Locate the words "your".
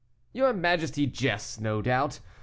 0.33-0.51